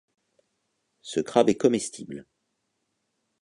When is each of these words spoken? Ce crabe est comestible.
Ce 1.03 1.19
crabe 1.19 1.49
est 1.49 1.57
comestible. 1.57 2.25